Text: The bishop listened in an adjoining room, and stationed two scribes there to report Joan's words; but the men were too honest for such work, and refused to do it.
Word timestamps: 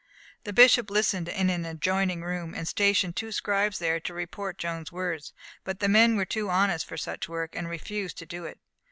The 0.45 0.51
bishop 0.51 0.89
listened 0.89 1.29
in 1.29 1.51
an 1.51 1.63
adjoining 1.63 2.23
room, 2.23 2.55
and 2.55 2.67
stationed 2.67 3.15
two 3.15 3.31
scribes 3.31 3.77
there 3.77 3.99
to 3.99 4.13
report 4.15 4.57
Joan's 4.57 4.91
words; 4.91 5.31
but 5.63 5.79
the 5.79 5.87
men 5.87 6.17
were 6.17 6.25
too 6.25 6.49
honest 6.49 6.87
for 6.87 6.97
such 6.97 7.29
work, 7.29 7.55
and 7.55 7.69
refused 7.69 8.17
to 8.17 8.25
do 8.25 8.43
it. 8.45 8.57